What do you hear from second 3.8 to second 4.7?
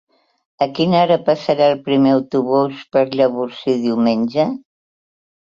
diumenge?